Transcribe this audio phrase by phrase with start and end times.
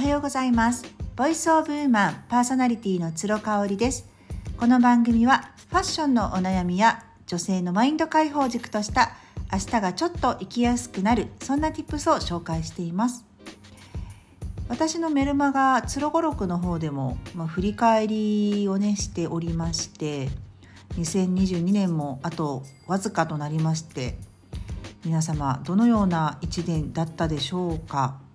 [0.00, 0.86] はようございます。
[1.14, 4.08] ボイスオブウーマンパーソナリティの鶴香織です。
[4.56, 9.10] この番組はファッションのお悩みや女性のマインド解放軸とした
[9.52, 13.26] 明日がちょっと生きやすくなるそんな tips を紹介しています。
[14.70, 20.30] 私のメルマガつろごろくの方でも、まあ、振り返りをねしておりまして
[20.96, 24.16] 2022年もあとわずかとなりまして
[25.04, 28.29] 皆様どのような一年だったでしょうか？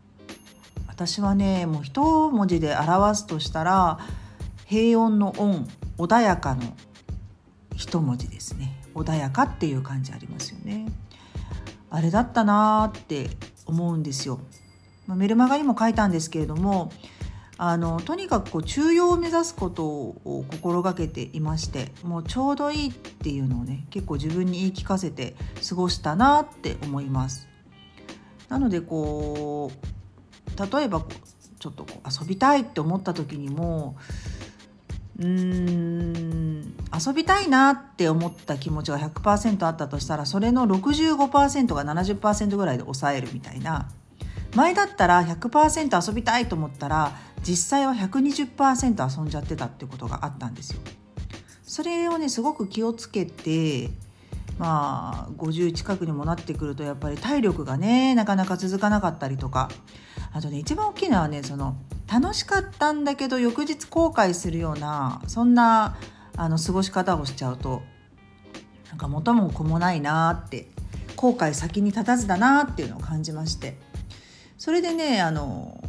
[0.96, 4.00] 私はねもう一文字で表すとしたら
[4.66, 5.68] 平穏の穏
[5.98, 6.64] 穏やかの
[7.76, 8.82] 一文字ですね。
[8.96, 10.86] 穏やかっていう感じありますよね。
[11.90, 13.30] あれだったなーって
[13.66, 14.40] 思うんですよ、
[15.06, 16.92] まあ、メルマガにも書いたんですけれども
[17.58, 25.36] あのとにかくこう中庸を目指すことを心がけていましてもうちょうどいいっていうのをね結構自分に言い聞かせて
[25.68, 27.48] 過ごしたなって思います。
[28.48, 29.95] なのでこう
[30.56, 31.04] 例えば
[31.60, 33.96] ちょっと遊びたいって思った時にも
[35.20, 43.90] うーん遊びたいなって思った気持ちが100%あったとしたらそれの65%が70%ぐらいで抑えるみたいな
[44.56, 47.12] 前だったら100%遊びたいと思ったら
[47.44, 50.80] 実際は120%遊んじゃってたってことがあったんですよ。
[51.64, 53.90] それをねすごく気をつけて
[54.58, 59.70] まあ50近くにもなってくるとやっぱり体力がねなかなか続かなかったりとか
[60.36, 61.78] あとね一番大きいのはねその
[62.12, 65.96] 楽しかったんだけど翌日後悔するようなそんな
[66.36, 67.82] あの過ごし方をしちゃうと
[68.90, 70.68] なんか元も子もないなって
[71.16, 73.78] 後悔先に立たずだなっていうのを感じまして。
[74.58, 75.82] それでねあの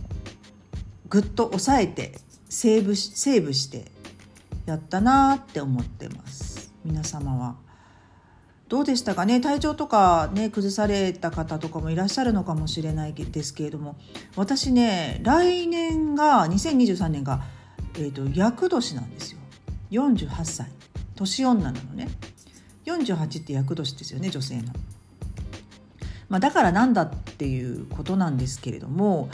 [1.08, 3.90] ぐっと抑えてセーブしセーブして
[4.66, 6.72] やったなって思ってます。
[6.84, 7.65] 皆様は。
[8.68, 9.40] どうでしたかね？
[9.40, 13.96] 体調とかね崩された方とかもいらっしゃるのかもしれないですけれども。
[14.34, 17.44] 私ね来年が2023年が、
[17.94, 19.38] えーと、厄年なんですよ。
[19.92, 20.68] 48歳
[21.14, 22.08] 年女なのね。
[22.86, 24.72] 48って厄年ですよね女性の。
[26.28, 29.28] まあ、だからなんだっていうことなんですけれども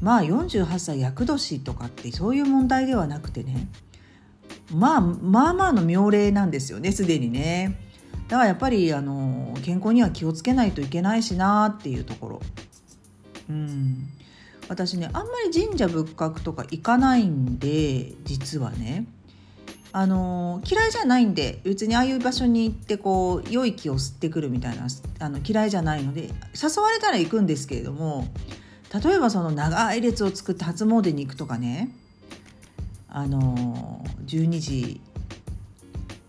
[0.00, 3.66] まあ48歳厄年とかってそういう問題ではなくてね
[4.72, 7.87] まあまあまあの妙齢なんですよねすでにね。
[8.28, 12.40] だからやっぱりあの健康には気をつけないといけないしなっていうところ。
[13.48, 14.08] うん。
[14.68, 19.06] 私ねあんまり神社仏閣とか行かないんで実はね。
[19.90, 24.86] あの嫌いじゃないんで別にああいう場所に行ってこう良い気を吸ってくるみたいな
[25.18, 26.24] あの嫌いじゃないので
[26.54, 28.28] 誘われたら行くんですけれども
[29.02, 31.90] 例えばその長い列を作って初詣に行くとかね。
[33.10, 35.00] あの12時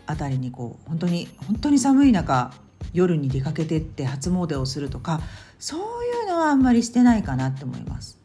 [0.09, 2.51] あたりにこう本当に本当に寒い中
[2.93, 5.21] 夜に出かけてって初詣をするとか
[5.59, 8.17] そういうのはあんまりしてないかなって思います。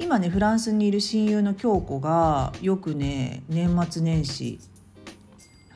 [0.00, 4.58] 今ねフランスにいる親友の京子がよくね年末年始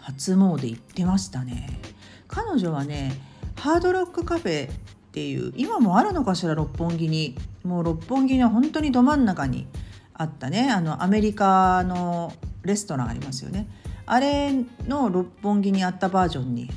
[0.00, 1.80] 初詣行ってましたね。
[2.26, 3.12] 彼女はね
[3.56, 4.74] ハードロックカフェっ
[5.12, 9.68] ていう今もあるのかしら六本木にもう六本木には本当にど真ん中に
[10.14, 12.32] あったねあのアメリカの
[12.62, 13.68] レストランありますよね
[14.06, 14.52] あれ
[14.86, 16.70] の六本木にあったバージョンに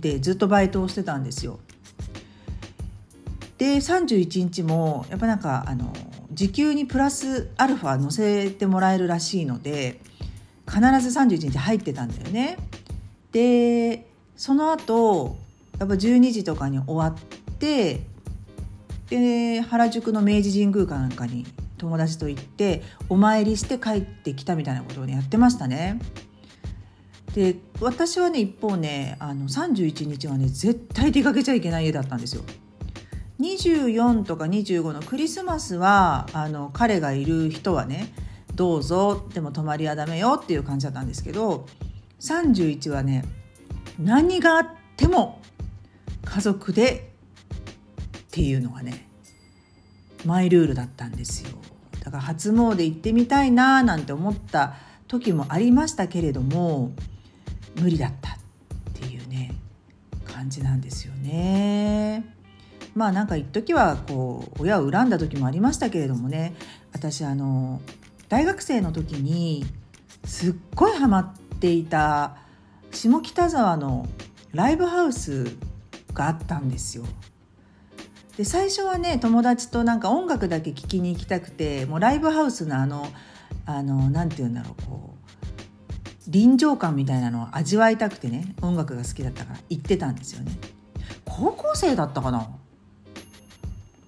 [0.00, 1.60] でずっとバイトをしてたんですよ
[3.58, 5.92] で31日もやっぱなんかあの
[6.32, 10.00] 時給にプラスアルファ乗せてもらえるらしいので
[10.66, 12.56] 必ず31日入ってたんだよね
[13.32, 14.06] で
[14.36, 15.36] その後
[15.78, 18.00] やっぱ12時とかに終わって
[19.10, 21.44] で原宿の明治神宮かなんかに
[21.76, 26.00] 友達と行ってお参りして帰ってきたみたいなことを、ね、やってましたね。
[27.34, 32.42] で私はね一方ねあの31日はね絶対出かけちゃいけない家だったんですよ。
[33.40, 38.12] 24とか25のクリスマスはあの彼がいる人はね
[38.54, 41.66] どうぞでも泊まりはダメよっていう感じだったんですけど
[42.20, 43.24] 31はね
[43.98, 44.66] 何があっ
[44.96, 45.40] ても
[46.24, 47.12] 家族で
[48.18, 49.08] っていうのがね
[50.24, 51.50] マイルールだったんですよ
[52.04, 54.74] だから初詣行ってみたいななんて思った
[55.08, 56.92] 時もありましたけれども
[57.76, 58.34] 無理だったっ
[58.94, 59.54] ていうね
[60.24, 62.24] 感じなんですよね。
[62.94, 66.54] まあなんか一時はこう親を恨んだ時もありましたけれどもね
[66.92, 67.80] 私あの
[68.28, 69.64] 大学生の時に
[70.24, 72.36] すっごいハマっていた
[72.90, 74.06] 下北沢の
[74.52, 75.56] ライブハウス
[76.12, 77.04] があったんですよ。
[78.36, 83.06] で最初はね友達となんか音楽だけ聴きに行きたくてもうライブハウスのあの
[83.66, 85.11] あのなんて言うんだろうこう
[86.32, 90.52] 臨場感みたいなのを味わいたくてね音楽が好きだったから行ってたんですよね。
[91.26, 92.48] 高校生だったかな？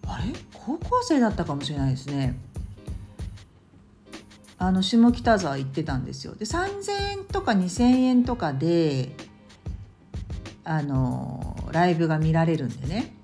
[0.06, 0.32] あれ？
[0.52, 2.38] 高校生だったかもしれないですね。
[4.56, 6.34] あの下北沢行ってたんですよ。
[6.34, 9.14] で3,000円とか2,000円とかで
[10.64, 13.14] あのライブが見られるんでね。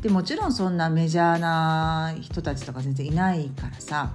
[0.00, 4.12] でもちろんそんなメジャーな人たちとか全然いないからさ。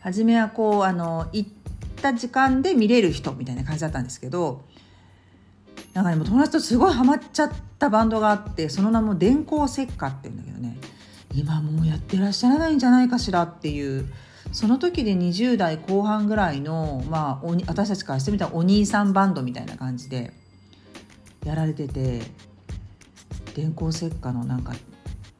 [0.00, 1.50] 初めはこうあの行っ
[2.00, 4.64] た時間で見れる人みたいな感じだったんですけど
[5.94, 10.78] なんかねも友達とすごいハマっちゃったバンドがあってその名も電光石火って言うんだけどね。
[11.34, 14.10] 今もうやってらっしゃらないんじゃないかしらっていう
[14.52, 20.32] その時で20代後半ぐらいの、まあ、お私たちからしてみたらお兄さんバンドみたいな感じで
[21.44, 22.22] やられてて
[23.54, 24.72] 電光石火のなんか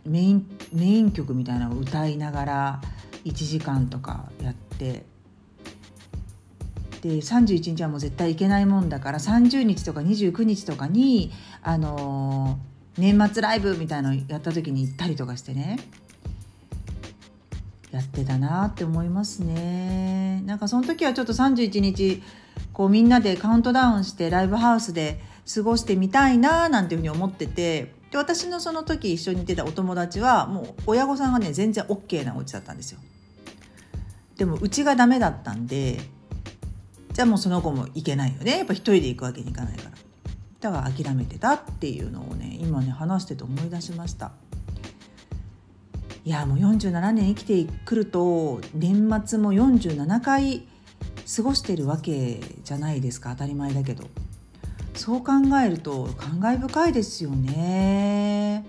[0.05, 2.81] メインメイン曲みたいなのを歌いながら
[3.25, 5.05] 1時間とかやって
[7.03, 11.31] で31日はもう絶対行けないもんだから30日とか29日とかに
[11.63, 15.79] あのー、年末ライブみたいのやった時に行ったりとかしてね。
[17.91, 20.43] やってたなって思いますね。
[20.45, 22.23] なんかその時はちょっと31日
[22.73, 25.21] こうみんなでカウントダウンしてライブハウスで
[25.53, 33.01] 過ごしてみたいななんていうふうに思っててで私のその時一緒に行ってたお友達はもう親御さんがね全然 OK なお家だったんですよ。
[34.37, 36.01] でもうちがダメだったんで
[37.19, 38.59] じゃあもうその子も行けないよね。
[38.59, 39.91] やっぱ一人で行くわけにいかないから。
[40.61, 44.31] だから諦めてたっていうのをね今ね話してて思い出しました。
[46.25, 50.63] いやもう47年生きてくると年末も47回
[51.37, 54.05] 過ごしてるわけじゃないですか当たり前だけど。
[54.95, 58.65] そう考えると感慨深いですよね。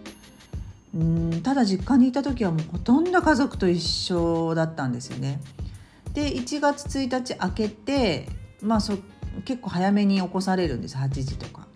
[0.95, 5.39] うんただ実家にいた時はもうほとんど家族と一緒だったんですよね。
[6.15, 8.97] で1月1日明けてまあそ
[9.45, 11.67] 結構早めに起こされるんです8時とか。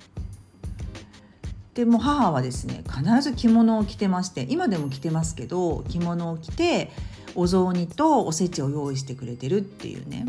[1.74, 6.92] でも母はですね必ず着物を着てまして今でも着てますけど着物を着て
[7.34, 10.26] お雑煮とおせちを用意してくれてるっていうね。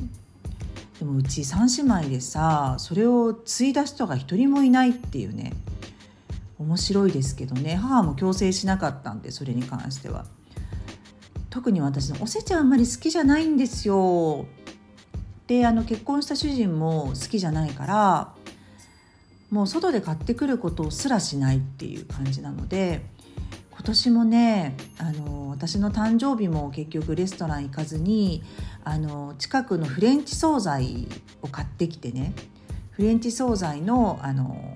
[0.99, 5.53] でもうち3姉妹でさそれを継いだ人が一人もいないっていうね。
[6.59, 7.77] 面白いですけどね。
[7.77, 10.25] 母も強制しなかったんでそれに関しては。
[11.51, 14.47] 特に私のおせちあんまり好きじゃないんですよ。
[15.47, 18.35] であの結婚した主人も好きじゃないから
[19.51, 23.03] もう外で買ってくることすらしないっていう感じなので
[23.71, 28.43] 今年もねあの私の誕生日も結局レストラン行かずに
[28.83, 31.07] あの近くのフレンチ惣菜
[31.43, 32.35] を買ってきてね
[32.91, 34.75] フレンチ惣菜のあの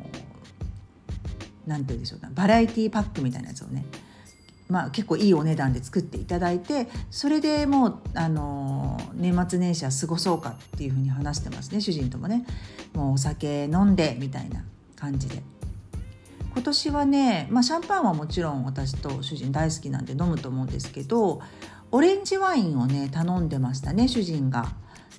[1.67, 3.85] なて言うんでしょうかバラエティパックみたいなやつをね
[4.69, 12.45] まあ、結構いいお値段で作っていただいてそれでもうあの年末年始は過ごそうかっていうふうに話してますね主人ともね
[12.95, 14.63] もうお酒飲んでみたいな
[14.95, 15.43] 感じで
[16.53, 21.41] 今年はね、まあ、シャンパンはもちろん私と主人大好きなんで飲むと思うんですけど
[21.91, 24.67] オレンジワインをね頼んでましたね主人が。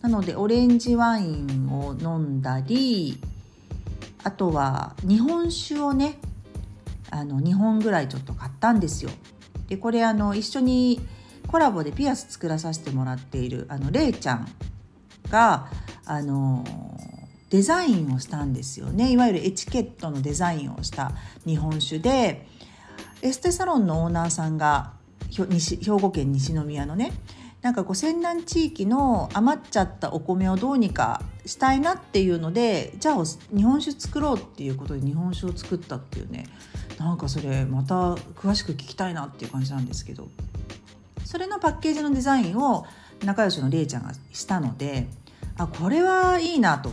[0.01, 3.19] なのでオレンジワインを飲んだり
[4.23, 6.19] あとは日本酒をね
[7.11, 9.11] あの2本ぐらいちょっと買ったんですよ。
[9.69, 10.99] でこれあの一緒に
[11.47, 14.47] コラボでピアス作らさせてもらっているあのれいちゃん
[15.29, 15.67] が
[16.05, 16.65] あの
[17.49, 19.11] デザインをしたんですよね。
[19.11, 21.11] いわゆるエチケットのデザインをした
[21.45, 22.45] 日本酒で
[23.21, 24.93] エステサロンのオーナーさんが
[25.31, 25.45] 兵
[25.99, 27.11] 庫県西宮のね
[27.61, 33.23] なんかこう泉南地域の余っちゃったお米をどうにかしたいなっていうのでじゃあ
[33.53, 36.45] 日本酒作ろうっていうことで日本酒を作ったっていうね。
[36.97, 40.29] なんかそれまた詳しく聞きたいなっていう感じなんですけど。
[41.25, 42.85] それのパッケージのデザインを
[43.23, 45.07] 仲良しのれいちゃんがしたので
[45.57, 46.91] あこれはいいなと。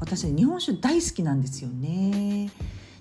[0.00, 2.50] 私日本酒大好きなんですよね。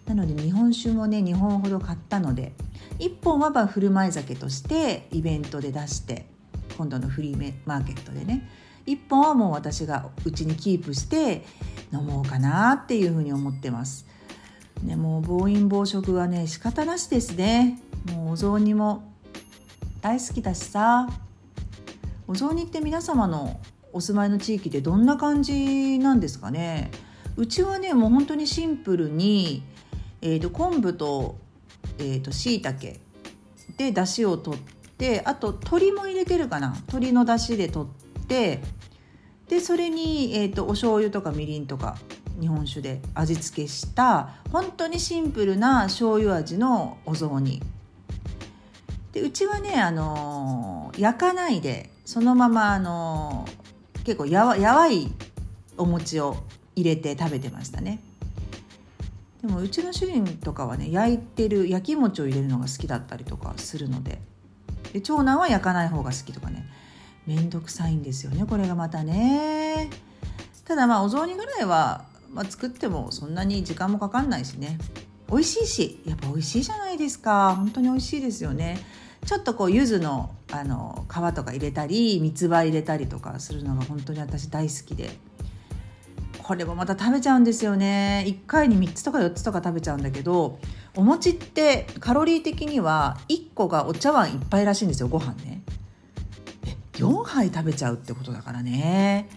[0.05, 2.53] なので日本酒もね2本ほど買ったので
[2.99, 6.25] 1本は振る舞い酒としてイベントで出して
[6.77, 8.47] 今度のフリーマーケットでね。
[8.85, 11.45] 1本はもう私がうちにキープして
[11.91, 14.05] 飲もうかなっていうふうに思ってます。
[14.83, 17.81] ねもう暴飲暴食はね仕方なしですね。
[18.13, 19.03] もうお雑煮も
[20.01, 21.09] 大好きだしさ。
[22.27, 23.59] お雑煮って皆様の
[23.93, 26.91] お住まいの地域でどんな感じなんですかね。
[27.35, 29.63] うちはねもう本当にシンプルに、
[30.21, 31.37] えーと、昆布と,、
[31.99, 32.79] えーと、椎茸
[33.77, 34.59] で出汁を取っ
[34.97, 36.69] てあと鶏も入れてるかな？
[36.69, 38.61] 鶏の出汁で取って
[39.47, 41.97] でそれに、えーと、とお醤油とかみりんとか
[42.39, 47.61] 日本酒で味付けした本当にシンプルな醤油味のお雑煮。
[49.13, 53.47] でうちはねあの焼かないでそのままあの
[54.03, 55.11] 結構やわやわい
[55.77, 56.37] お餅を
[56.75, 58.01] 入れて食べてましたね。
[59.41, 64.19] でもうちの主人とかはね焼いてる焼き餅を入れるのが好きだったりとかするので。
[64.97, 66.67] で長男は焼かない方が好きとかね。
[67.27, 69.89] めんどくさいんですよねこれがまたね。
[70.65, 74.79] ただまあお雑煮ぐらいは、まあ、作ってもそんなに時間もかかんないしね。
[75.29, 77.53] 美味しいしやっぱ美味しいじゃないですか。
[77.55, 78.79] 本当に美味しいですよね。
[79.25, 85.11] ちょっとこう柚子のあの皮とか入れたり三つ葉入れたりとかするのが本当に私大好きで。
[86.41, 88.23] これもまた食べちゃうんですよね。
[88.25, 90.59] 1回に3つとか4つとか食べちゃうんだけど
[90.97, 95.61] お餅ってカロリー的には1個がお茶碗1杯らしいんですよご飯ね。
[96.65, 99.29] え4杯食べちゃうってことだからね。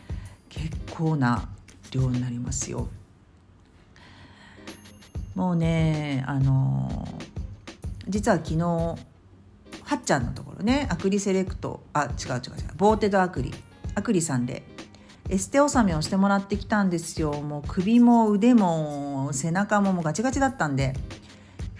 [0.48, 1.50] 結構な
[1.90, 2.88] 量になりますよ。
[5.34, 7.06] もうねあの
[8.08, 8.96] 実は昨日は
[9.96, 12.42] っちゃんのところねアクリセレクトあ違う違う違う
[12.78, 13.52] ボーテドアクリ
[13.94, 14.62] アクリさんで
[15.28, 17.34] エステ納めをしてもらってきたんですよ。
[17.34, 20.94] もう首も腕も背中ももうガチガチだったんで。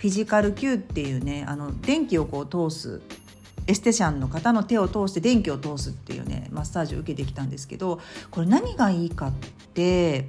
[0.01, 3.03] フィジカル Q っていうねあの電気をこう通す
[3.67, 9.33] エステシャンの方の手を通して電気を通すっていうねマッサージを受けてきたんですけどこれ何がいいかっ
[9.75, 10.27] て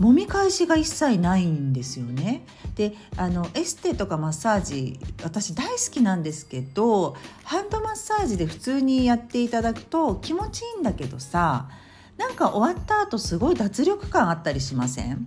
[0.00, 2.46] 揉み返しが一切ないんですよね。
[2.74, 11.68] であのエステとかマッサージ私大好きなんですけどハンドマッサージで普通にやっていただくと気持ちいいんだけどさ
[12.16, 15.26] なんか終わった後すごい脱力感あったりしません？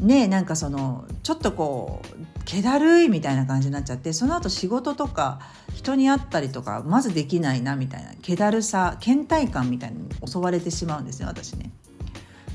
[0.00, 5.40] ねなんかそのちょっとこう気だるいみたいな感じになっちゃってその後仕事とか
[5.74, 11.70] 人に会ったりとかまずできないなみたいな気だるさ倦怠感みたいに襲われてしまうんですね私ね。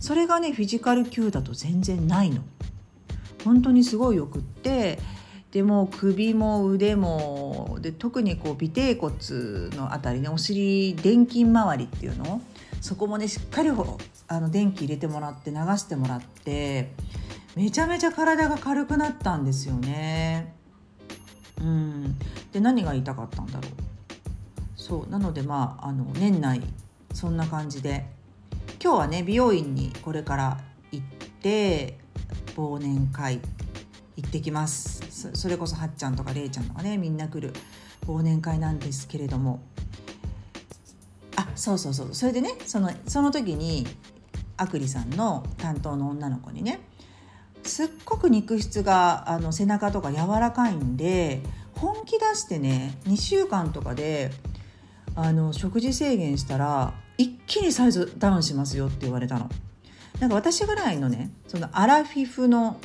[0.02, 2.42] それがねフィジカル級だと全然ないの
[3.44, 5.00] 本当にすごいよくって
[5.52, 9.16] でも首も腕もで特にこう尾てい骨
[9.76, 12.42] のあたりねお尻電筋周りっていうの？
[12.82, 13.70] そこもねしっかり
[14.28, 16.92] あの電気入れてもらって流してもらって
[17.56, 20.54] めちゃめちゃ体が軽くなったんですよね。
[21.60, 22.18] うん。
[22.52, 23.72] で何が言いたかったんだろう。
[24.76, 25.10] そう。
[25.10, 26.62] なのでまああの年内
[27.14, 28.14] そんな感じで。
[28.84, 30.60] 今日はね美容院にこれから
[30.92, 31.06] 行っ
[31.42, 31.98] て
[32.56, 33.40] 忘年会
[34.16, 35.32] 行ってきます。
[35.34, 37.54] それこそはっちゃんとかれいちゃんとかねみんな来る
[38.06, 39.62] 忘年会なんですけれども。
[41.38, 42.14] あそうそうそう。
[42.14, 43.88] それでねそのその時に
[44.58, 46.82] あくりさんの担当の女の子にね
[47.66, 51.42] すっごく肉質があの背中とか柔らかいんで
[51.74, 54.32] 本気出してね2週間とかで
[55.16, 59.50] あの食事制限したら一気にサイズダウンしますよって言われたの。
[60.20, 62.80] なんか私ぐらいのねそのアラフィフの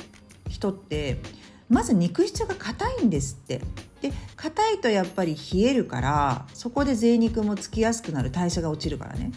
[0.49, 1.17] 人って
[1.69, 3.61] まず肉質が硬いんですって。
[4.01, 9.31] で硬いとやっぱり冷えるからそこで贅肉もつきやすくなる代謝が落ちるからね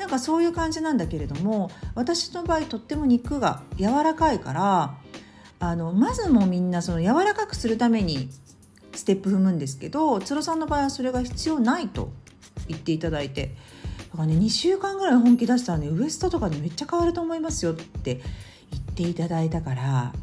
[0.00, 4.94] なんかそういう感じなんだけれども私の場合とっても肉が柔らかいから
[5.60, 8.30] あのまずもみんなその柔らかくするために
[8.94, 12.10] ステップ踏むんですけどつろさんの場合はそれが必要ないと
[12.66, 13.54] 言っていただいて
[14.10, 18.22] だからね2週間ぐらい本気出したらねウエストとかでめっちゃ変わると思いますよって
[18.70, 20.14] 言っていただいたから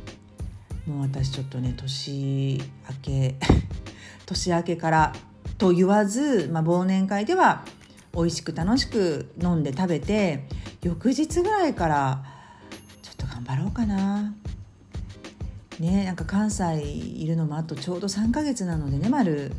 [0.88, 3.36] もう私ちょっとね年明け
[4.26, 5.14] 年明けから
[5.60, 7.64] と言わず、まあ、忘年会では
[8.18, 10.48] 美味しく楽しく飲んで食べて
[10.82, 12.24] 翌日ぐらいから
[13.04, 14.34] ちょっと頑張ろうかな。
[15.80, 19.52] ねなんか関西いるのもあとちょうど3ヶ月なのでね丸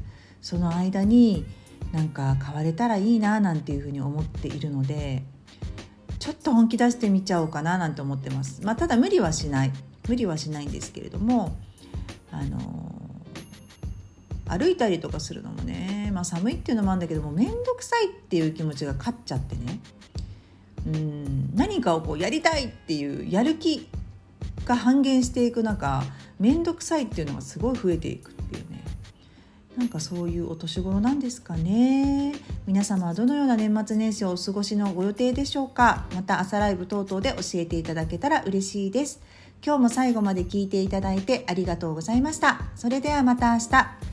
[0.43, 1.47] その間に
[1.93, 5.23] なんか変われたらいいななんていうふうに思っているので
[6.19, 8.61] ちょっと本気出してみちゃおうかななんて思ってます。
[8.65, 9.73] まあ、ただ無理はしない
[10.09, 11.57] 無理はしないんですけれども
[12.33, 12.88] あの
[14.49, 19.81] 歩いたりとかするのもね、まあ、寒いっていうのもあるんだけども面倒くさいっていう気持ちが勝っちゃってね。
[20.87, 23.89] うん何かをこうやりたいっていうやる気
[24.65, 26.03] が半減していく中
[26.39, 28.85] 面倒くさいっていうのがすごい増えていくっていうね。
[29.77, 32.35] なんかそういうお年頃なんですかね。
[32.67, 36.07] 皆様はどのような年末年始をお過ごしのご予定でしょうか。
[36.15, 39.21] また朝ライブ等々で教えていただけたら嬉しいです。
[39.65, 42.61] 今日も最後まで聞いていただいてありがとうございました。
[42.75, 44.08] それではまた明日。